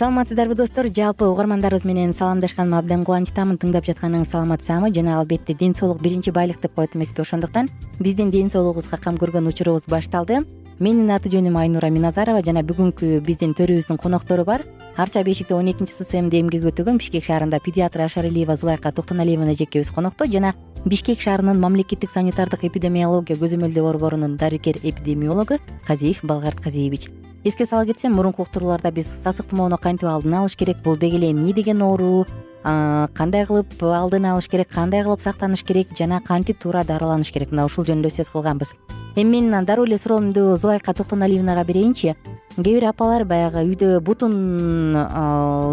[0.00, 0.86] саламатсыздарбы достор?
[0.88, 4.64] Жалпы угармандарыбыз менен саламдашканыма абдан кубанычтамын тыңдап жатканыңыз саламат
[4.96, 7.20] жана албетте ден соолук биринчи байлык деп коет эмеспи.
[7.20, 7.68] Ошондуктан
[7.98, 10.40] биздин ден соолугубузга кам көргөн учурубуз башталды
[10.80, 14.64] менин аты жөнүм айнура миназарова жана бүгүнкү биздин төрүбүздүн коноктору бар.
[14.96, 20.24] Арча бешикте он экинчи ссмде эмгек өтөгөн бишкек шаарында педиатр ашаралиева зулайка токтоналиевна эжекебиз конокто
[20.24, 20.54] жана
[20.86, 27.10] бишкек шаарынын мамлекеттик санитардык эпидемиология көзөмөлдөө борборунун дарыгер эпидемиологу казиев балгарт казиевич.
[27.44, 31.30] Эске сала кетсем мурунку уктурууларда биз сасык тумоону кантип алдын алыш керек бул деги эле
[31.32, 32.26] эмне деген оору
[32.62, 37.50] кандай кылып алдын алыш керек кандай кылып сактаныш керек жана кантип туура дарыланыш керек?
[37.50, 38.74] Мына ушул жөнүндө сөз кылганбыз.
[39.16, 42.16] Эми мен дароо эле суроомду зулайка токтоналиевнага берейинчи.
[42.56, 44.94] Кээ бир апалар баягы үйдө бутун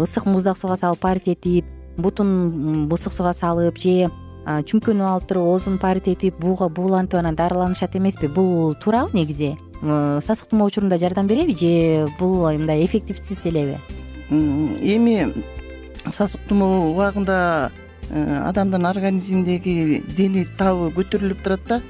[0.02, 1.64] ысык муздак суга салып парить этип
[1.96, 4.10] бутун ысык суга салып же
[4.46, 8.26] чүмкөнүп алып туруп оозун парить этип бууга буулантып анан дарыланышат эмеспи?
[8.26, 9.58] Бул туурабы негизи?
[9.82, 13.78] Сасык тумоо учурунда жардам береби же бул мындай эффективсиз элеби?
[14.30, 15.34] Эми
[16.06, 17.70] сасык тумоо убагында
[18.10, 21.80] э, адамдын организминдеги дени табы көтөрүлүп турат да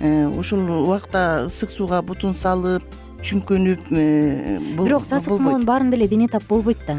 [0.00, 2.84] э, ушул убакта ысык сууга бутун салып
[3.22, 6.96] чүмкөнүп э, бул бирок сасык тумоонун баарында эле дене тап болбойт да.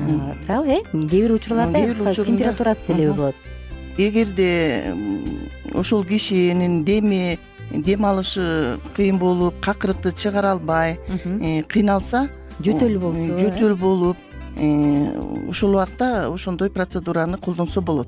[0.48, 3.36] Туурабы э кээ бир учурларда температурасы себеби болот.
[3.98, 4.96] Эгерде
[5.74, 7.38] ошол кишинин деми
[7.72, 11.00] дем алышы кыйын болуп какырыкты чыгара албай
[11.70, 14.18] кыйналса жөтөл болсо жөтөл болуп
[14.56, 18.08] э, ошол убакта ошондой процедураны колдонсо болот.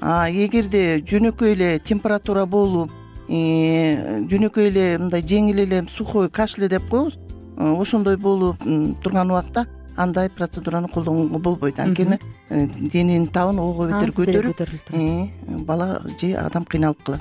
[0.00, 2.90] А эгерде жөнөкөй эле температура болуп
[3.28, 7.16] жөнөкөй эле мындай жеңил эле сухой кашель деп коебуз
[7.56, 8.58] ошондой болуп
[9.02, 11.78] турган убакта андай процедураны колдонгонго болбойт.
[11.78, 12.18] Анткени
[12.50, 17.20] дененин табын ого бетер көтөрүп бала же адам кыйналып калат.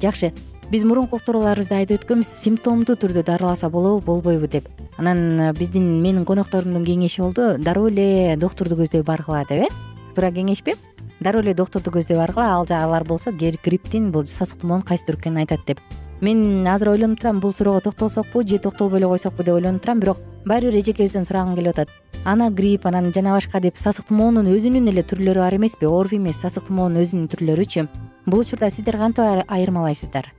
[0.00, 0.32] Жакшы
[0.74, 4.66] биз мурунку уктурууларыбызда айтып өткөнбүз симптомдуу түрдө дарыласа болобу болбойбу деп.
[4.98, 7.62] Анан э, биздин менин конокторумдун кеңеши болду.
[7.62, 9.68] Дароо эле доктурду көздөй баргыла деп э.
[10.16, 10.74] Туура кеңешпи
[11.20, 15.44] дароо эле доктурду көздөй баргыла ал алар болсо грипптин бул сасык тумоонун кайсы түрү экенин
[15.44, 15.78] айтат деп.
[16.20, 20.18] Мен азыр ойлонуп турам бул суроого токтолсокпу же токтолбой эле койсокпу деп ойлонуп турам бирок
[20.44, 21.88] баары бир эжекебизден сурагым келип атат.
[22.24, 26.40] Ана грипп анан жана башка деп сасык тумоонун өзүнүн эле түрлөрү бар эмеспи ооруп эмес
[26.40, 27.86] сасык тумоонун өзүнүн түрлөрүчү.
[28.26, 30.32] Бул учурда сиздер кантип айырмалайсыздар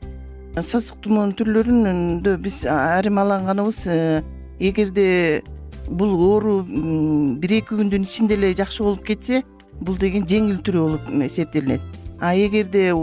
[0.63, 4.21] сасык тумоонун түрлөрүндө биз айырмаланганыбыз э,
[4.59, 5.43] эгерде
[5.89, 9.43] бул оору бир эки күндүн ичинде эле жакшы болуп кетсе
[9.81, 11.81] бул деген жеңил түрү болуп эсептелинет.
[12.21, 12.93] А эгерде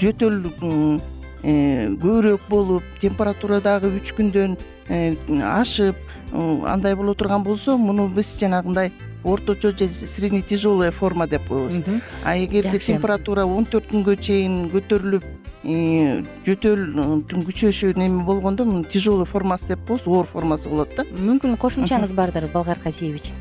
[0.00, 4.56] жөтөл э, көбүрөөк болуп температура дагы үч күндөн
[4.88, 5.96] э, ашып
[6.32, 8.92] андай боло турган болсо муну биз жанагындай
[9.24, 11.80] орточо же средний тяжелая форма деп коебуз.
[12.24, 15.24] А эгерде температура он төрт күнгө чейин көтөрүлүп
[15.64, 21.04] жөтөлдүн күчөшү неме болгондо муну тяжелый формасы деп коебуз оор формасы болот да.
[21.18, 23.32] Мүмкүн кошумчаңыз бардыр балгарт казиевич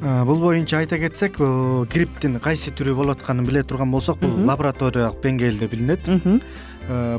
[0.00, 1.38] бул боюнча айта кетсек
[1.92, 6.00] грипптин кайсы түрү болуп атканын биле турган болсок бул лабораториялык деңгээлде билинет.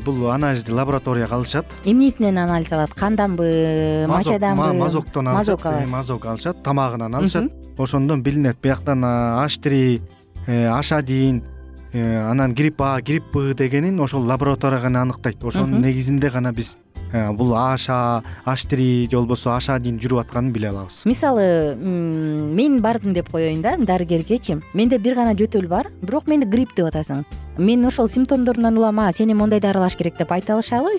[0.04, 1.66] Бул анализди лабораторияга алышат.
[1.84, 2.94] Эмнесинен анализ алат?
[2.94, 7.50] Канданбы мочаданбы мазоктон алышат мазок алышат тамагынан алышат.
[7.76, 8.58] Ошондон билинет.
[8.62, 10.00] Бияктан аш три
[10.46, 11.55] э, аш один э,
[12.02, 15.42] анан грипп а грипп б дегенин ошол лаборатория гана аныктайт.
[15.44, 16.76] Ошонун негизинде гана биз
[17.12, 21.04] Э, бул аш а аш три же болбосо аш один жүрүп атканын биле алабыз.
[21.06, 26.74] Мисалы мен бардым деп коеюн да дарыгергечи менде бир гана жөтөл бар бирок менди грипп
[26.76, 27.24] деп атасың.
[27.58, 30.98] Мен ошол симптомдорунан улам сени мондай дарылаш керек деп айта алышабы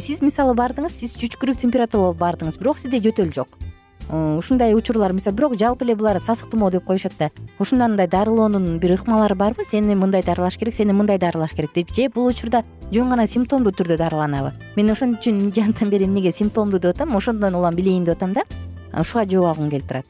[0.00, 3.48] сиз мисалы бардыңыз сиз чүчкүрүк температура болуп бардыңыз бирок сизде жөтөл жок.
[3.60, 8.78] Э, ушундай учурлар мисалы бирок жалпы эле булар сасык тумоо деп коюшат да мындай дарылоонун
[8.78, 12.62] бир ыкмалары барбы сени мындай дарылаш керек сени мындай дарылаш керек деп же бул учурда
[12.92, 14.52] жөн гана симптомдуу түрдө дарыланабы?
[14.76, 18.44] Мен ошон үчүн жантан бери эмнеге симптомдуу деп атам ошондон улам билейин деп атам да
[18.92, 20.06] ушуга жооп алгым келип турат.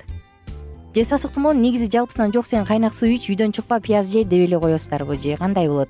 [0.94, 4.46] Же сасык тумоо негизи жалпысынан жок сен кайнак суу ич үйдөн чыкпа пияз же деп
[4.48, 5.88] эле коесуздарбы же кандай болот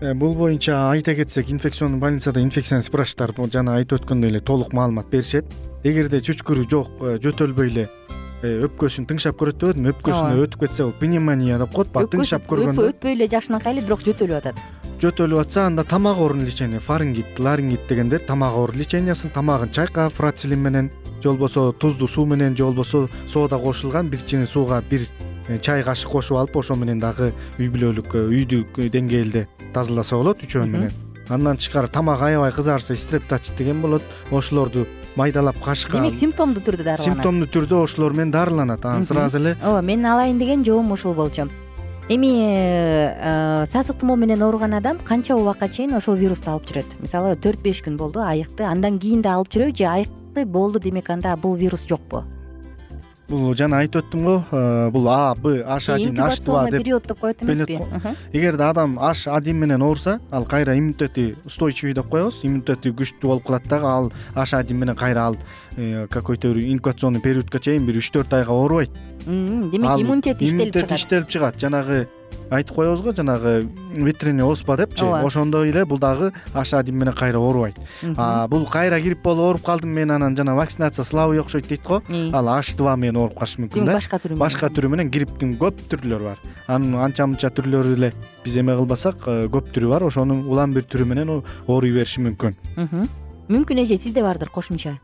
[0.00, 5.44] бул боюнча айта кетсек инфекционный больницада инфекционный врачтар жана айтып өткөндөй эле толук маалымат беришет.
[5.82, 7.88] Эгерде чүчкүрү жок э, жөтөлбөй эле
[8.42, 12.46] э, өпкөсүн тыңшап көрөт деп атам өпкөсүнө өтүп кетсе бул пневмония деп коет баягы тыңшап
[12.50, 12.88] көргөндө.
[12.92, 14.62] өтпөй эле жакшынакай эле бирок жөтөлүп атат.
[15.02, 20.62] Жөтөлүп атса анда тамак оорунун лечение фарингит ларингит дегендер тамак оору лечениясын тамагын чайкап фрацелин
[20.62, 20.90] менен
[21.22, 25.27] же болбосо туздуу суу менен же болбосо сода кошулган бир чыйын сууга бир э,
[25.62, 30.96] чай кашык кошуп алып ошо менен дагы үй бүлөлүк үйдүк деңгээлде тазаласа болот үчөөнү менен.
[31.28, 34.02] Андан тышкары тамак аябай кызарса стрептоцит деген болот.
[34.30, 34.86] Ошолорду
[35.16, 37.04] майдалап кашыкка демек симптомдуу түрдө дарыланат.
[37.04, 38.84] Симптомдуу түрдө ошолор менен дарыланат.
[38.84, 41.48] Анан сразу эле ооба менин алайын деген жообум ушул болчу.
[42.08, 46.96] Эми э, сасык тумоо менен ооруган адам канча убакка чейин ошол вирусту алып жүрөт?
[47.00, 51.10] Мисалы төрт беш күн болду айыкты андан кийин да алып жүрөбү же айыкты болду демек
[51.10, 52.24] анда бул вирус жокпу
[53.28, 57.06] бул жана айтып өттүм го э, бул а б аш один аш два деп период
[57.06, 57.78] деп коет эмеспи
[58.32, 63.46] эгерде адам аш один менен ооруса ал кайра иммунитети устойчивый деп коебуз иммунитети күчтүү болуп
[63.46, 65.36] калат дагы ал аш один менен кайра ал
[66.10, 68.90] какой то бир инкубационный периодко чейин бир үч төрт айга оорубайт.
[69.26, 70.84] Демек иммунитет иштелип чыгат.
[70.84, 71.60] иммунитет иштелип чыгат.
[71.60, 72.08] Жанагы
[72.50, 75.04] айтып коебуз го жанагы ветренный оспа депчи.
[75.04, 75.26] Ооба.
[75.26, 77.76] Ошондой эле бул дагы аш один менен кайра оорубайт.
[78.48, 82.02] Бул кайра грипп болуп ооруп калдым мен анан жана вакцинация слабый окшойт дейт го.
[82.32, 83.92] Ал аш два менен ооруп калышы мүмкүн да.
[83.92, 84.40] башка түрү менен.
[84.40, 86.38] Башка түрү менен грипптин көп түрлөрү бар.
[86.66, 88.12] Анын анча мынча түрлөрү эле
[88.44, 90.08] биз эме кылбасак э, көп түрү бар.
[90.08, 92.56] Ошонун улам бир түрү менен ооруй бериши мүмкүн.
[93.48, 94.98] Мүмкүн эже сизде бардыр кошумча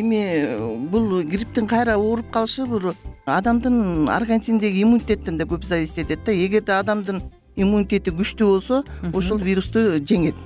[0.00, 2.92] эми бул грипптин кайра ооруп калышы бул
[3.26, 6.32] адамдын организминдеги иммунитеттен да көп зависить этет да.
[6.32, 7.22] Эгерде адамдын
[7.56, 10.36] иммунитети күчтүү болсо ошол вирусту жеңет.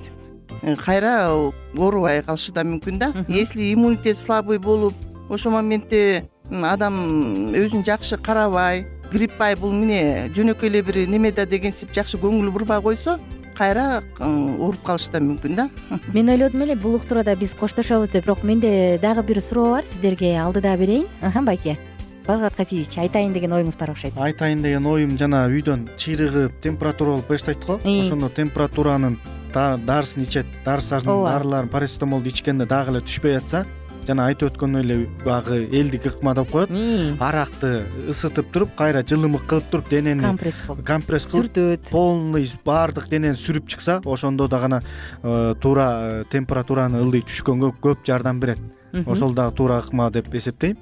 [0.61, 1.29] Э, кайра
[1.75, 3.13] оорубай калышы да мүмкүн да.
[3.27, 4.93] Если иммунитет слабый болуп
[5.29, 11.93] ошол моментте адам өзүн жакшы карабай гриппай бул эмне жөнөкөй эле бир неме да дегенсип
[11.95, 13.19] жакшы көңүл бурбай койсо
[13.61, 15.67] кайра ооруп калышы да мүмкүн да.
[16.15, 18.25] Мен ойлодум эле бул уктурууда биз коштошобуз деп.
[18.25, 21.05] Бирок менде дагы бир суроо бар сиздерге алдыда берейин.
[21.45, 21.77] Байке.
[22.25, 24.17] Балгат касиевич айтайын деген оюңуз бар окшойт.
[24.17, 27.77] Айтайын деген оюм жана үйдөн чыйрыгып температура болуп баштайт го.
[27.83, 29.19] Ошондо температуранын
[29.53, 33.65] дарысын ичет дарысанын дарыларын парацетамолду ичкенде дагы эле түшпөй атса
[34.07, 36.71] жана айтып өткөндөй эле баягы элдик ыкма деп коет.
[37.19, 40.85] Аракты ысытып туруп кайра жылымык кылып туруп денени компресс кылып.
[40.85, 41.89] компресс кылып сүртөт.
[41.91, 44.81] полный баардык денени сүрүп чыкса ошондо да гана
[45.23, 48.59] э, туура э, температураны ылдый түшкөнгө көп жардам берет.
[49.05, 50.77] Ошол дагы туура ыкма деп эсептейм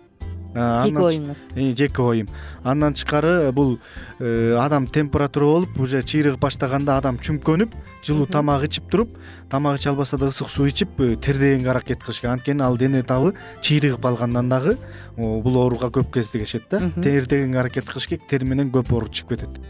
[0.53, 1.43] жеке оюңуз.
[1.55, 2.27] Жеке оюм.
[2.63, 3.77] Андан тышкары бул
[4.19, 9.15] э, адам температура болуп уже чыйрыгып баштаганда адам чүмкөнүп жылуу тамак ичип туруп
[9.49, 13.03] тамак иче албаса да ысык суу ичип э, тердегенге аракет кылыш керек анткени ал дене
[13.03, 14.77] табы чыйрыгып алгандан дагы
[15.17, 16.81] бул ооруга көп кезигишет да.
[17.01, 19.61] Тердегенге аракет кылыш керек тери менен көп оору чыгып кетет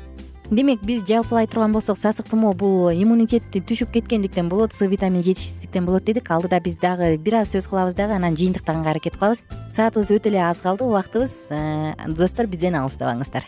[0.51, 5.85] демек биз жалпылай турган болсок сасык тумоо бул иммунитетти түшүп кеткендиктен болот с витамини жетишсиздиктен
[5.85, 6.31] болот дедик.
[6.31, 9.43] Алдыда биз дагы бир аз сөз кылабыз дагы анан жыйынтыктаганга аракет кылабыз.
[9.75, 13.45] Саатыбыз өтө эле аз калды убактыбыз э, достор бизден алыстабаңыздар.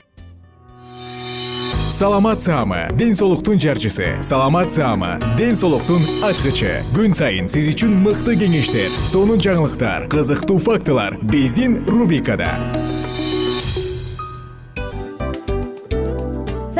[1.92, 4.22] Саламат саама ден соолуктун жарчысы.
[4.22, 6.86] Саламат саама ден соолуктун ачкычы.
[6.96, 11.18] Күн сайын сиз үчүн мыкты кеңештер сонун жаңылыктар кызыктуу фактылар.
[11.22, 12.56] Биздин рубрикада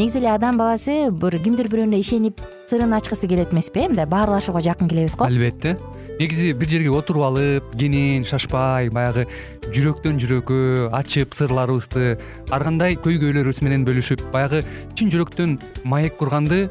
[0.00, 2.38] негизи эле адам баласы бир кимдир бирөөнө ишенип
[2.70, 5.24] сырын ачкысы келет эмеспи э мындай баарлашууга жакын келебиз го.
[5.24, 5.76] Албетте.
[6.18, 9.26] Негизи бир жерге отуруп алып кенен шашпай баягы
[9.68, 12.16] жүрөктөн жүрөккө ачып сырларыбызды
[12.50, 14.64] ар кандай көйгөйлөрүбүз менен бөлүшүп баягы
[14.96, 16.70] чын жүрөктөн маек курганды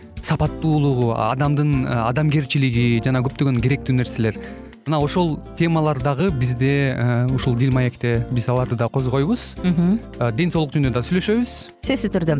[0.21, 4.39] сапаттуулугу адамдын э, адамгерчилиги жана көптөгөн керектүү нерселер.
[4.87, 6.97] Мына ошол темалар дагы бизде
[7.35, 9.55] ушул дил маекте биз аларды да козгойбуз.
[10.33, 11.53] Ден соолук жөнүндө да сүйлөшөбүз.
[11.85, 12.39] Сөзсүз түрдө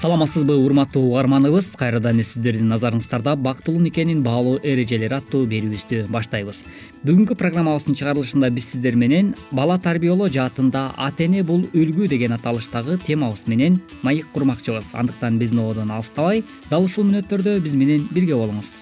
[0.00, 1.74] саламатсызбы урматтуу угарманыбыз.
[1.76, 6.62] Кайрадан эле сиздердин назарыңыздарда бактылуу никенин баалуу эрежелери аттуу берүүбүздү баштайбыз.
[7.04, 12.96] Бүгүнкү программабыздын чыгарылышында биз сиздер менен бала тарбиялоо жаатында ата эне бул үлгү деген аталыштагы
[13.04, 14.94] темабыз менен маек курмакчыбыз.
[14.94, 18.80] Андыктан биздин ободон алыстабай дал ушул мүнөттөрдө биз менен бирге болуңуз.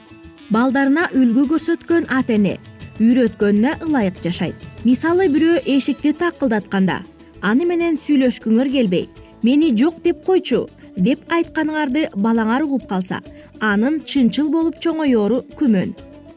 [0.54, 2.60] Балдарына үлгү көрсөткөн ата эне
[3.00, 4.54] үйрөткөнүнө ылайык жашайт.
[4.84, 7.02] Мисалы бирөө эшикти такылдатканда
[7.42, 9.08] аны менен сүйлөшкүңөр келбей
[9.42, 10.68] мени жок деп койчу
[10.99, 13.21] деп айтканыңарды балаңар угуп калса
[13.61, 15.95] анын чынчыл болуп чоңоеру күмөн.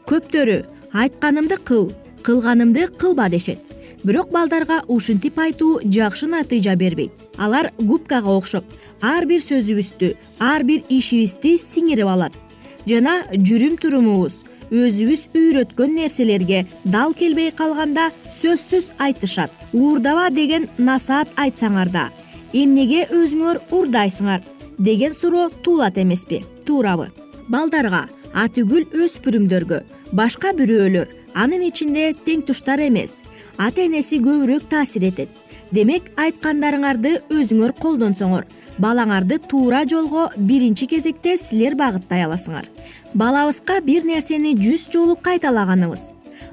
[0.08, 1.90] Көптөрү айтканымды кыл
[2.22, 3.58] кылганымды кылба дешет.
[4.04, 7.12] Бирок балдарга ушинтип айтуу жакшы натыйжа бербейт.
[7.38, 8.64] Алар губкага окшоп
[9.00, 12.32] ар бир сөзүбүздү ар бир ишибизди сиңирип алат.
[12.86, 14.42] Жана жүрүм турумубуз
[14.72, 19.50] өзүбүз үйрөткөн нерселерге дал келбей калганда сөзсүз айтышат.
[19.72, 22.08] Уурдаба деген насаат айтсаңар да
[22.52, 24.42] эмнеге өзүңөр уурдайсыңар
[24.78, 27.10] деген суроо туулат эмеспи туурабы.
[27.48, 33.22] Балдарга атүгүл өспүрүмдөргө башка бирөөлөр анын ичинде теңтуштар эмес
[33.58, 35.28] ата энеси көбүрөөк таасир этет.
[35.72, 38.44] Демек айткандарыңарды өзүңөр колдонсоңор
[38.78, 42.68] балаңарды туура жолго биринчи кезекте силер багыттай аласыңар.
[43.14, 46.00] Балабызга бир нерсени жүз жолу кайталаганыбыз.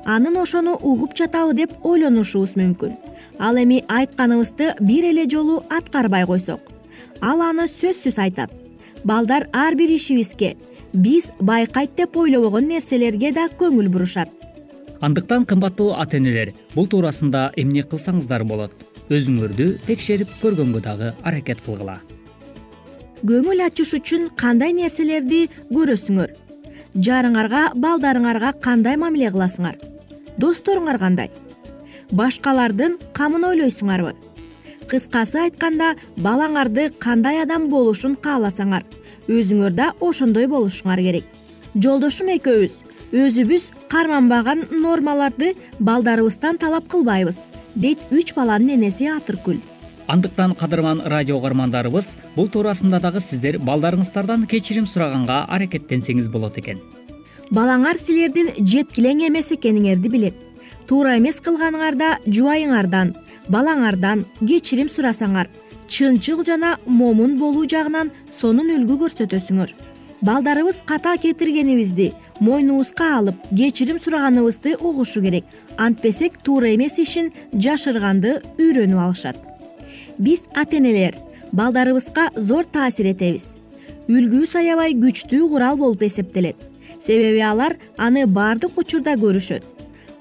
[0.06, 2.96] Анын ошону угуп жатабы деп ойлонушубуз мүмкүн.
[3.40, 6.69] Ал эми айтканыбызды бир эле жолу аткарбай койсок
[7.22, 8.52] ал аны сөзсүз айтат.
[9.04, 10.56] Балдар ар бир ишибизге
[10.94, 14.30] биз байкайт деп ойлобогон нерселерге да көңүл бурушат.
[15.02, 18.74] Андыктан кымбаттуу ата энелер бул туурасында эмне кылсаңыздар болот.
[19.10, 22.00] Өзүңөрдү текшерип көргөнгө дагы аракет кылгыла.
[23.26, 26.36] Көңүл ачыш үчүн кандай нерселерди көрөсүңөр?
[26.96, 29.76] Жарыңарга балдарыңарга кандай мамиле кыласыңар?
[30.38, 31.32] Досторуңар кандай?
[32.12, 34.16] Башкалардын камын ойлойсуңарбы
[34.90, 38.84] кыскасы айтканда балаңарды кандай адам болушун кааласаңар
[39.30, 41.26] өзүңөр да ошондой болушуңар керек.
[41.76, 42.78] Жолдошум экөөбүз
[43.14, 49.62] өзүбүз карманбаган нормаларды балдарыбыздан талап кылбайбыз дейт үч баланын энеси атыркүл.
[50.10, 56.82] Андыктан кадырман радио угармандарыбыз бул туурасында дагы сиздер балдарыңыздардан кечирим сураганга аракеттенсеңиз болот экен.
[57.54, 60.36] Балаңар силердин жеткилең эмес экениңерди билет.
[60.90, 63.14] Туура эмес кылганыңарда жубайыңардан
[63.50, 65.50] балаңардан кечирим сурасаңар
[65.90, 69.74] чынчыл жана момун болуу жагынан сонун үлгү көрсөтөсүңөр.
[70.22, 75.46] Балдарыбыз ката кетиргенибизди мойнубузга алып кечирим сураганыбызды угушу керек.
[75.78, 79.38] Антпесек туура эмес ишин жашырганды үйрөнүп алышат.
[80.18, 81.16] Биз ата энелер
[81.52, 83.56] балдарыбызга зор таасир этебиз.
[84.10, 86.58] Үлгүбүз аябай күчтүү курал болуп эсептелет.
[87.00, 89.64] Себеби алар аны баардык учурда көрүшөт.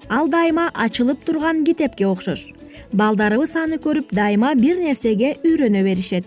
[0.09, 2.53] Ал дайыма ачылып турган китепке окшош
[2.93, 6.25] балдарыбыз аны көрүп дайыма бир нерсеге үйрөнө беришет.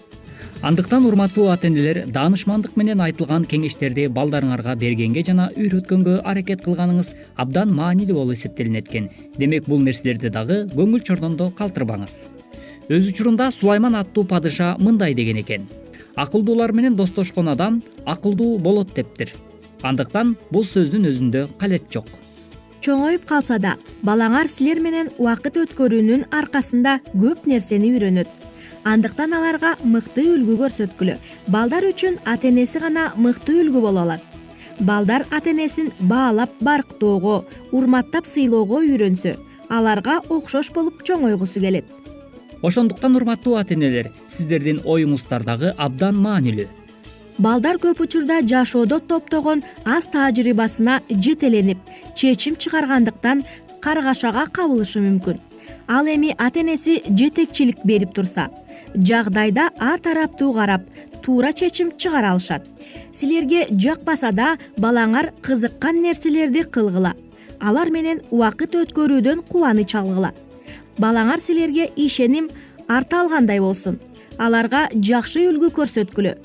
[0.61, 7.73] Андыктан урматтуу ата энелер даанышмандык менен айтылган кеңештерди балдарыңарга бергенге жана үйрөткөнгө аракет кылганыңыз абдан
[7.73, 12.13] маанилүү болуп эсептелинет экен демек бул нерселерди дагы көңүл чордондо калтырбаңыз.
[12.89, 15.67] Өз учурунда сулайман аттуу падыша мындай деген экен.
[16.15, 19.33] Акылдуулар менен достошкон адам акылдуу болот дептир.
[19.81, 22.20] Андыктан бул сөздүн өзүндө калет жок
[22.81, 28.27] чоңоюп калса да балаңар силер менен убакыт өткөрүүнүн аркасында көп нерсени үйрөнөт.
[28.83, 31.19] Андыктан аларга мыкты үлгү көрсөткүлө.
[31.53, 34.25] Балдар үчүн ата энеси гана мыкты үлгү боло алат.
[34.79, 39.35] Балдар ата энесин баалап барктоого урматтап сыйлоого үйрөнсө
[39.69, 41.85] аларга окшош болуп чоңойгусу келет.
[42.61, 46.80] Ошондуктан урматтуу ата энелер сиздердин оюңуздар дагы абдан маанилүү
[47.39, 51.77] балдар көп учурда жашоодо топтогон аз таажрыйбасына жетеленип
[52.15, 53.43] чечим чыгаргандыктан
[53.81, 55.39] каргашага кабылышы мүмкүн.
[55.87, 58.49] Ал эми ата энеси жетекчилик берип турса
[58.95, 60.83] жагдайда ар тараптуу карап
[61.23, 62.65] туура чечим чыгара алышат.
[63.13, 67.13] Силерге жакпаса да балаңар кызыккан нерселерди кылгыла
[67.59, 70.33] алар менен убакыт өткөрүүдөн кубаныч алгыла.
[70.97, 72.49] Балаңар силерге ишеним
[72.87, 73.99] арта алгандай болсун
[74.37, 76.35] аларга жакшы үлгү көрсөткүлө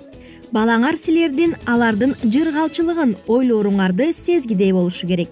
[0.54, 5.30] балаңар силердин алардын жыргалчылыгын ойлооруңарды сезгидей болушу керек.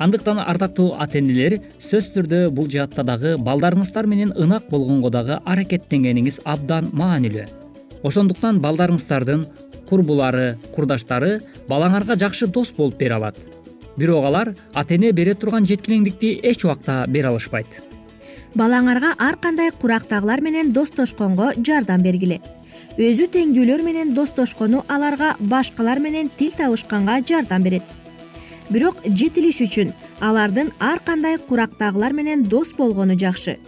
[0.00, 6.40] Андыктан ардактуу ата энелер сөзсүз түрдө бул жаатта дагы балдарыңыздар менен ынак болгонго дагы аракеттенгениңиз
[6.44, 7.46] абдан маанилүү.
[8.02, 9.44] Ошондуктан балдарыңыздардын
[9.88, 13.36] курбулары курдаштары балаңарга жакшы дос болуп бере алат.
[13.96, 17.66] Бирок алар ата эне бере турган жеткилеңдикти эч убакта бере алышпайт.
[18.54, 22.40] Балаңарга ар кандай курактагылар менен достошконго жардам бергиле
[22.98, 27.84] өзү теңдүүлөр менен достошкону аларга башкалар менен тил табышканга жардам берет.
[28.70, 33.58] Бирок жетилиш үчүн алардын ар кандай курактагылар менен дос болгону жакшы.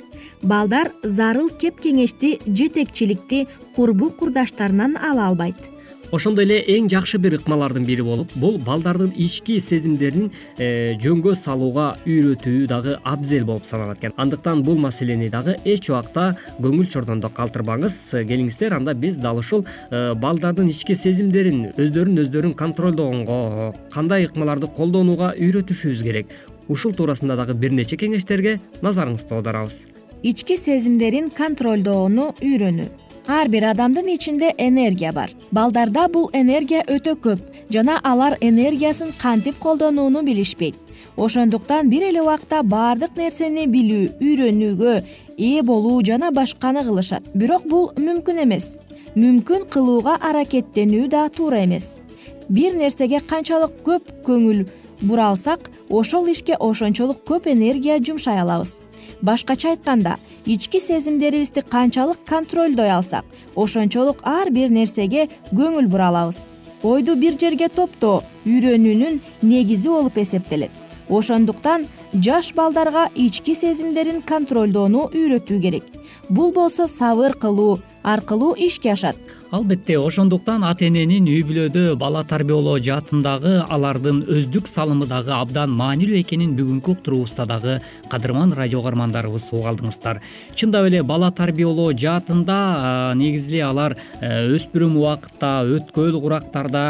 [0.42, 5.70] Балдар зарыл кеп кеңешти жетекчиликти курбу курдаштарынан ала албайт
[6.12, 11.86] ошондой эле эң жакшы бир ыкмалардын бири болуп бул балдардын ички сезимдерин э, жөнгө салууга
[12.04, 14.12] үйрөтүү дагы абзел болуп саналат экен.
[14.20, 17.96] Андыктан бул маселени дагы эч убакта көңүл чордондо калтырбаңыз.
[18.28, 25.32] Келиңиздер анда биз дал ушул э, балдардын ички сезимдерин өздөрүн өздөрүн контролдогонго кандай ыкмаларды колдонууга
[25.38, 26.36] үйрөтүшүбүз керек?
[26.68, 29.86] Ушул туурасында дагы бир нече кеңештерге назарыңызды оодарабыз
[30.22, 35.30] ички сезимдерин контролдоону үйрөнүү ар бир адамдын ичинде энергия бар.
[35.52, 40.74] Балдарда бул энергия өтө көп жана алар энергиясын кантип колдонууну билишпейт.
[41.16, 44.94] Ошондуктан бир эле убакта баардык нерсени билүү үйрөнүүгө
[45.38, 47.22] ээ болуу жана башканы кылышат.
[47.34, 48.78] Бирок бул мүмкүн эмес.
[49.14, 52.00] Мүмкүн кылууга аракеттенүү да туура эмес.
[52.48, 54.66] Бир нерсеге канчалык көп көңүл
[55.02, 58.80] бура алсак ошол ишке ошончолук көп энергия жумшай алабыз
[59.22, 63.24] башкача айтканда ички сезимдерибизди канчалык контролдой алсак
[63.56, 66.46] ошончолук ар бир нерсеге көңүл бура алабыз
[66.82, 70.70] ойду бир жерге топтоо үйрөнүүнүн негизи болуп эсептелет.
[71.08, 75.84] Ошондуктан жаш балдарга ички сезимдерин контролдоону үйрөтүү керек.
[76.28, 79.16] Бул болсо сабыр кылуу аркылуу ишке ашат
[79.52, 86.22] албетте ошондуктан ата эненин үй бүлөдө бала тарбиялоо жаатындагы алардын өздүк салымы дагы абдан маанилүү
[86.22, 87.74] экенин бүгүнкү уктуруубузда дагы
[88.08, 90.22] кадырман радио угармандарыбыз угуп алдыңыздар.
[90.56, 96.86] Чындап эле бала тарбиялоо жаатында негизи эле алар э, өспүрүм убакытта өткөл курактарда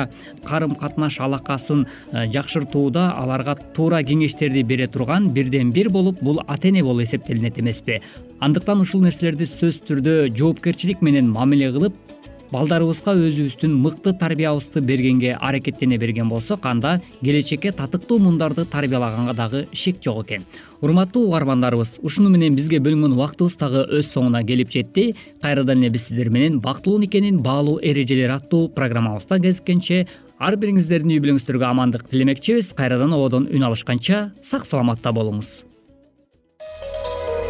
[0.46, 6.70] карым катнаш алакасын э, жакшыртууда аларга туура кеңештерди бере турган бирден бир болуп бул ата
[6.70, 7.98] эне болуп эсептелинет эмеспи.
[8.38, 12.11] Андыктан ушул нерселерди сөзсүз түрдө жоопкерчилик менен мамиле кылып
[12.52, 20.02] балдарыбызга өзүбүздүн мыкты тарбиябызды бергенге аракеттене берген болсок анда келечекке татыктуу мундарды тарбиялаганга дагы шек
[20.04, 20.44] жок экен.
[20.82, 25.14] Урматтуу угармандарыбыз ушуну менен бизге бөлүнгөн убактыбыз дагы өз соңуна келип жетти.
[25.40, 30.06] Кайрадан эле биз сиздер менен бактылуу никенин баалуу эрежелери аттуу программабызда кезишкенче
[30.38, 32.74] ар бириңиздердин үй бүлөңүздөргө амандык тилемекчибиз.
[32.76, 35.62] Кайрадан ободон үн алышканча сак саламатта болуңуз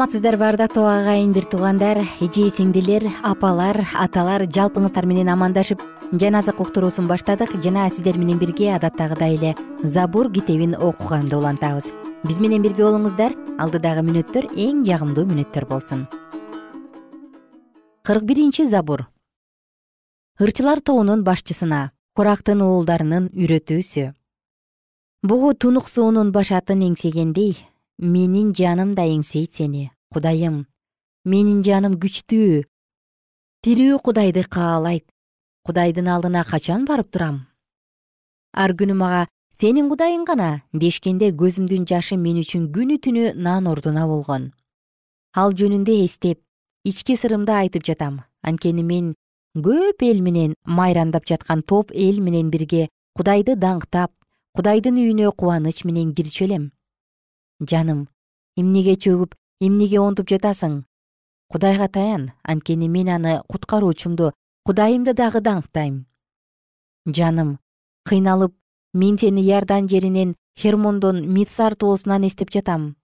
[0.00, 1.98] саламатсыздарбы ардактуу агайын бир туугандар.
[2.24, 5.82] Эже сиңдилер апалар аталар жалпыңыздар менен амандашып
[6.16, 11.92] жан азык уктуруусун баштадык жана сиздер менен бирге адаттагыдай эле забур китебин окуганды улантабыз.
[12.24, 13.36] Биз менен бирге болуңуздар.
[13.60, 16.06] Алдыдагы мүнөттөр эң жагымдуу мүнөттөр болсун.
[18.02, 19.04] Кырк биринчи забур.
[20.40, 24.14] Ырчылар тобунун башчысына корактын уулдарынын үйрөтүүсү.
[25.22, 27.58] Бугу тунук суунун башатын эңсегендей
[28.00, 30.64] менин жаным да эңсейт сени кудайым.
[31.24, 32.64] Менин жаным күчтүү.
[33.60, 35.04] Тирүү кудайды каалайт.
[35.68, 37.44] Кудайдын алдына качан барып турам?
[38.56, 39.26] Ар күнү мага
[39.60, 44.54] сенин кудайың гана дешкенде көзүмдүн жашы мен үчүн күнү түнү нан ордуна болгон.
[45.36, 46.40] Ал жөнүндө эстеп
[46.88, 48.22] ички сырымды айтып жатам.
[48.40, 49.14] Анткени мен
[49.54, 54.16] көп эл менен майрамдап жаткан топ эл менен бирге кудайды даңктап
[54.56, 56.70] кудайдын үйүнө кубаныч менен кирчү элем
[57.60, 58.08] жаным
[58.56, 60.84] эмнеге чөгүп эмнеге онтуп жатасың?
[61.50, 64.30] Кудайга таян анткени мен аны куткаруучумду
[64.64, 66.04] кудайымды дагы даңктайм.
[67.06, 67.58] Жаным
[68.06, 68.54] кыйналып
[68.94, 72.94] мен сени иордан жеринен хермондон митсар тоосунан эстеп жатам.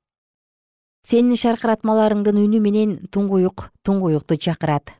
[1.03, 4.95] Сенин шаркыратмаларыңдын үнү менен туңгуюк туңгуюкту чакырат.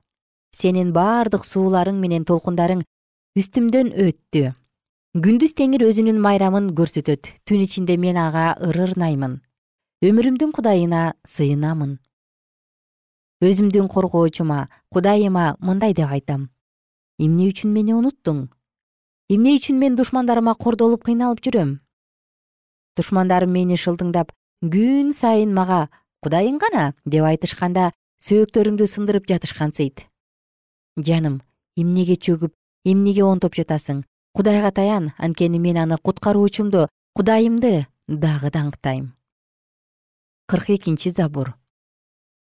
[0.53, 2.85] Сенин бардык сууларың менен толкундарың
[3.39, 4.55] үстүмдөн өттү.
[5.17, 7.33] Күндүз теңир өзүнүн майрамын көрсөтөт.
[7.47, 9.41] Түн ичинде мен ага ырырнаймын
[10.05, 11.97] өмүрүмдүн кудайына сыйынамын.
[13.41, 16.51] Өзүмдүн коргоочума кудайыма мындай деп айтам.
[17.17, 18.51] Эмне үчүн мени унуттуң
[19.33, 21.81] эмне үчүн мен душмандарыма кордолуп кыйналып жүрөм?
[22.97, 25.89] Душмандарым мени шылдыңдап күн сайын мага
[26.21, 26.93] кудайың гана?
[27.09, 30.05] деп айтышканда сөөктөрүмдү сындырып жатышкансыйт
[31.01, 31.41] жаным
[31.81, 32.53] эмнеге чөгүп
[32.85, 34.05] эмнеге онтуп жатасың?
[34.37, 39.16] Кудайга таян анткени мен аны куткаруучумду кудайымды дагы даңктайм
[40.47, 41.55] кырк экинчи забур.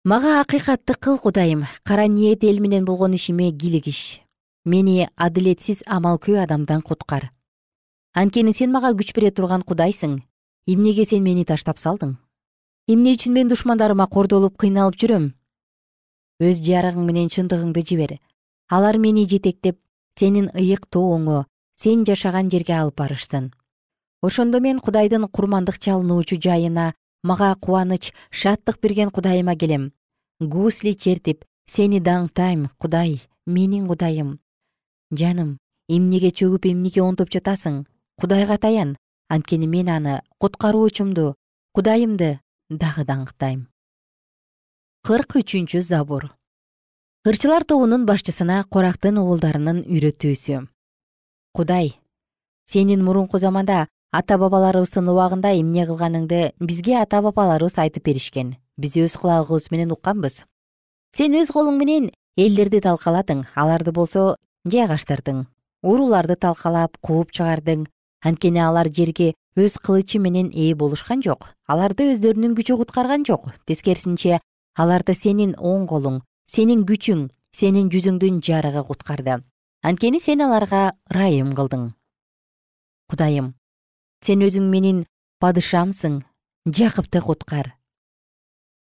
[0.04, 1.66] Мага акыйкатты кыл кудайым.
[1.82, 4.24] Кара ниет эл менен болгон ишиме кийлигиш
[4.64, 7.30] мени адилетсиз амалкөө адамдан куткар.
[8.14, 10.22] Анткени сен мага күч бере турган кудайсың.
[10.66, 12.16] Эмнеге сен мени таштап салдың?
[12.88, 15.32] Эмне үчүн мен душмандарыма кордолуп кыйналып жүрөм?
[16.40, 18.16] Өз жарыгың менен чындыгыңды жибер.
[18.68, 19.78] Алар мени жетектеп
[20.18, 21.44] сенин ыйык тооңо
[21.76, 23.52] сен жашаган жерге алып барышсын.
[24.22, 29.92] Ошондо мен кудайдын курмандык чалынуучу жайына мага кубаныч шаттык берген кудайыма келем.
[30.40, 34.38] Гусли чертип сени даңктайм кудай менин кудайым.
[35.10, 35.58] Жаным
[35.88, 37.86] эмнеге чөгүп эмнеге онтуп жатасың?
[38.20, 38.96] Кудайга таян.
[39.28, 41.34] Анткени мен аны куткаруучумду
[41.74, 43.66] кудайымды дагы даңктайм.
[45.02, 46.30] Кырк үчүнчү забур
[47.24, 50.58] ырчылар тобунун башчысына корактын уулдарынын үйрөтүүсү.
[51.56, 51.94] Кудай
[52.68, 58.54] сенин мурунку заманда ата бабаларыбыздын убагында эмне кылганыңды бизге ата бабаларыбыз айтып беришкен.
[58.78, 60.44] Биз өз кулагыбыз менен укканбыз.
[61.16, 64.36] Сен өз колуң менен элдерди талкаладың аларды болсо
[64.70, 65.44] жайгаштырдың
[65.82, 67.88] урууларды талкалап кууп чыгардың.
[68.24, 71.50] Анткени алар жерге өз кылычы менен ээ болушкан жок.
[71.66, 73.50] Аларды өздөрүнүн күчү куткарган жок.
[73.66, 74.38] Тескерисинче
[74.78, 79.42] аларды сенин оң колуң сенин күчүң сенин жүзүңдүн жарыгы куткарды.
[79.82, 81.92] Анткени сен аларга ырайым кылдың.
[83.10, 83.52] Кудайым
[84.24, 85.02] сен өзүң менин
[85.44, 86.22] падышамсың
[86.64, 87.74] жакыпты куткар.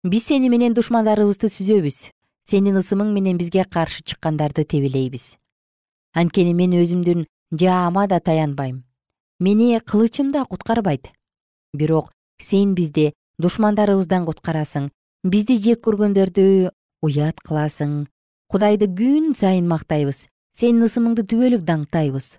[0.06, 2.12] Биз сени менен душмандарыбызды сүзөбүз.
[2.46, 5.34] Сенин ысымың менен бизге каршы чыккандарды тебелейбиз.
[6.14, 7.26] Анткени мен өзүмдүн
[7.58, 8.84] жаама да таянбайм.
[9.40, 11.10] Мени кылычым да куткарбайт.
[11.74, 14.92] Бирок сен бизди душмандарыбыздан куткарасың
[15.24, 16.70] бизди жек көргөндөрдү
[17.02, 18.06] уят кыласың.
[18.46, 20.28] Кудайды күн сайын мактайбыз.
[20.54, 22.36] Сенин ысымыңды түбөлүк даңктайбыз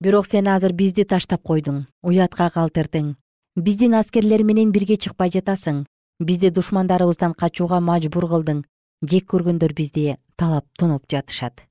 [0.00, 3.16] бирок сен азыр бизди таштап койдуң уятка калтырдың.
[3.56, 5.84] Биздин аскерлер менен бирге чыкпай жатасың.
[6.20, 8.62] Бизди душмандарыбыздан качууга мажбур кылдың.
[9.02, 11.62] Жек көргөндөр бизди талап тонуп жатышат.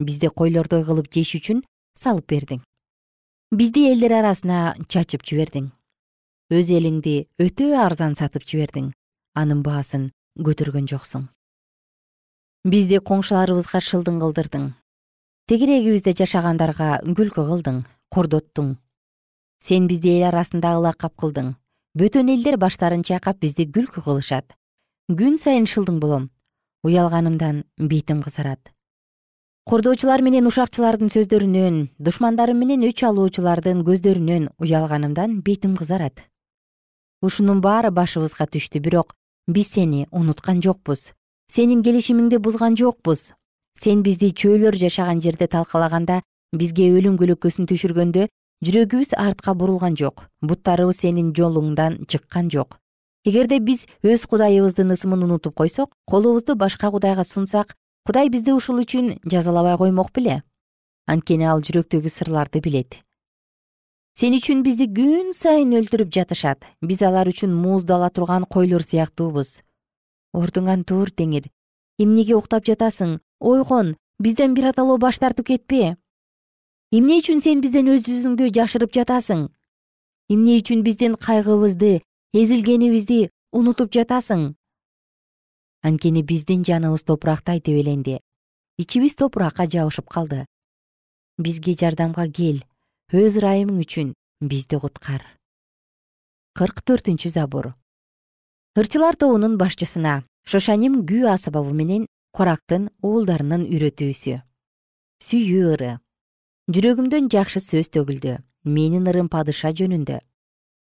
[0.00, 1.64] Бизди койлордой кылып жеш үчүн
[1.98, 2.62] салып бердиң.
[3.50, 5.72] Бизди элдер арасына чачып жибердиң.
[6.50, 8.92] Өз элиңди өтө арзан сатып жибердиң.
[9.34, 11.28] Анын баасын көтөргөн жоксуң.
[12.64, 14.72] Бизди коңшуларыбызга шылдың кылдырдың
[15.50, 17.82] тегерегибизде жашагандарга күлкү кылдың
[18.14, 18.76] кордоттуң.
[19.60, 21.50] Сен бизди эл арасында ылакап кылдың.
[22.00, 24.56] Бөтөн элдер баштарын чайкап бизди күлкү кылышат.
[25.12, 26.30] Күн сайын шылдың болом.
[26.84, 28.72] Уялганымдан бетим кызарат.
[29.68, 36.24] Кордоочулар менен ушакчылардын сөздөрүнөн душмандарым менен өч алуучулардын көздөрүнөн уялганымдан бетим кызарат.
[37.20, 41.12] Ушунун баары башыбызга түштү бирок биз сени унуткан жокпуз.
[41.48, 43.32] Сенин келишимиңди бузган жокпуз
[43.80, 46.22] сен бизди чөйлөр жашаган жерде талкалаганда
[46.54, 48.28] бизге өлүм көлөкөсүн түшүргөндө
[48.64, 52.78] жүрөгүбүз артка бурулган жок буттарыбыз сенин жолуңдан чыккан жок.
[53.24, 57.74] Эгерде биз өз кудайыбыздын ысымын унутуп койсок колубузду башка кудайга сунсак
[58.06, 60.42] кудай бизди ушул үчүн жазалабай коймок беле?
[61.06, 63.00] Анткени ал жүрөктөгү сырларды билет.
[64.14, 66.62] Сен үчүн бизди күн сайын өлтүрүп жатышат.
[66.80, 69.64] Биз алар үчүн мууздала турган койлор сыяктуубуз.
[70.32, 71.48] Ордуңан тур теңир.
[71.98, 75.96] Эмнеге уктап жатасың ойгон бизден биротоло баш тартып кетпе.
[76.90, 79.48] Эмне үчүн сен бизден өз жүзүңдү жашырып жатасың?
[80.32, 82.00] Эмне үчүн биздин кайгыбызды
[82.32, 84.54] эзилгенибизди унутуп жатасың?
[85.84, 88.20] Анткени биздин жаныбыз топурактай тебеленди
[88.78, 90.46] ичибиз топуракка жабышып калды.
[91.38, 92.62] Бизге жардамга кел.
[93.12, 95.22] Өз ырайымың үчүн бизди куткар.
[96.58, 97.74] Кырк төртүнчү забур.
[98.74, 104.40] Ырчылар тобунун башчысына шошаним күү асбабы менен корактын уулдарынын үйрөтүүсү.
[105.22, 105.90] Сүйүү ыры.
[106.74, 108.40] Жүрөгүмдөн жакшы сөз төгүлдү.
[108.66, 110.18] Менин ырым падыша жөнүндө.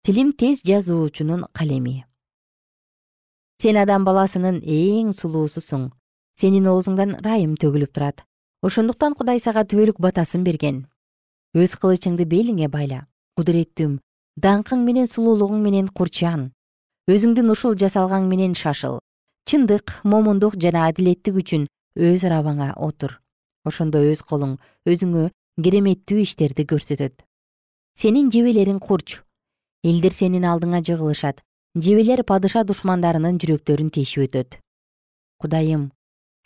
[0.03, 2.05] Тилим тез жазуучунун калеми.
[3.61, 5.91] Сен адам баласынын эң сулуусусуң.
[6.41, 8.25] Сенин оозуңдан ырайым төгүлүп турат.
[8.65, 10.87] Ошондуктан кудай сага түбөлүк батасын берген.
[11.53, 13.05] Өз кылычыңды белиңе байла.
[13.37, 13.99] Кудуреттүүм
[14.41, 16.49] даңкың менен сулуулугуң менен курчан.
[17.05, 19.03] Өзүңдүн ушул жасалгаң менен шашыл
[19.49, 21.67] чындык момундук жана адилеттик үчүн
[21.99, 23.19] өз арабаңа отур.
[23.67, 24.57] Ошондо өз колуң
[24.89, 25.29] өзүңө
[25.63, 27.23] кереметтүү иштерди көрсөтөт.
[27.95, 29.19] Сенин жебелериң курч.
[29.83, 31.41] Элдер сенин алдыңа жыгылышат.
[31.75, 34.59] Жебелер падыша душмандарынын жүрөктөрүн тешип өтөт.
[35.41, 35.91] Кудайым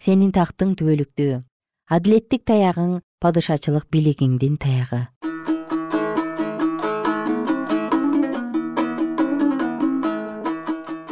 [0.02, 1.42] сенин тактың түбөлүктүү.
[1.88, 5.08] Адилеттик таягың падышачылык бийлигиңдин таягы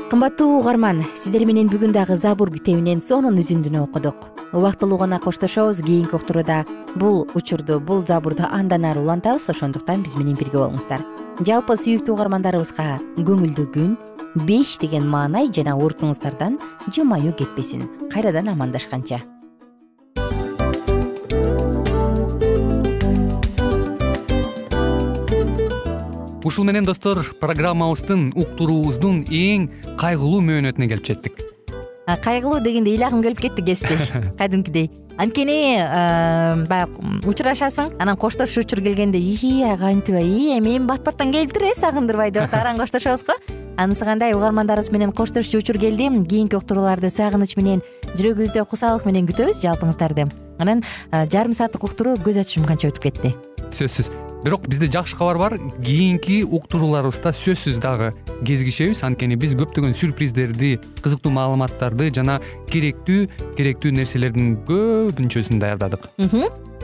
[0.10, 4.30] кымбаттуу угарман сиздер менен бүгүн дагы забур китебинен сонун үзүндүнү окудук.
[4.54, 6.64] Убактылуу гана коштошобуз кийинки уктурууда
[6.96, 11.02] бул учурду бул забурду андан ары улантабыз ошондуктан биз менен бирге болуңуздар.
[11.42, 13.96] Жалпы сүйүктүү угармандарыбызга көңүлдүү күн
[14.46, 16.60] беш деген маанай жана уртуңуздардан
[16.92, 17.90] жылмаюу кетпесин.
[18.14, 19.24] Кайрадан амандашканча
[26.46, 29.66] ушул менен достор программабыздын уктуруубуздун эң
[29.98, 31.42] кайгылуу мөөнөтүнө келип жеттик.
[32.06, 34.12] Кайгылуу дегенде ыйлагым келип кетти кесиптеш.
[34.38, 34.92] Кадимкидей.
[35.18, 35.58] Анткени
[36.70, 42.32] баягы учурашасың анан коштошуу учур келгенде ии кантип ии эми бат баттан келиптир э сагындырбай
[42.36, 43.40] деп атып араң коштошобуз го
[43.78, 47.82] анысы кандай угармандарыбыз менен коштошчу учур келди кийинки уктурууларды сагыныч менен
[48.16, 50.30] жүрөгүбүздө кусалык менен күтөбүз жалпыңыздарды.
[50.60, 53.36] Анан жарым сааттык уктуруу көз ачып жумганча өтүп кетти.
[53.76, 54.12] Сөзсүз.
[54.46, 58.12] Бирок бизде жакшы кабар бар кийинки уктурууларыбызда сөзсүз дагы
[58.46, 59.02] кезигишебиз.
[59.04, 62.38] Анткени биз көптөгөн сюрприздерди кызыктуу маалыматтарды жана
[62.70, 63.26] керектүү
[63.58, 66.08] керектүү нерселердин көбүнчөсүн даярдадык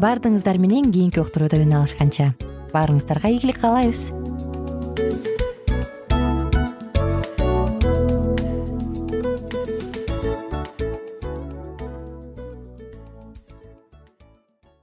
[0.00, 2.32] баардыгыңыздар менен кийинки уктурууда үн алышканча.
[2.72, 4.08] Баарыңыздарга ийгилик каалайбыз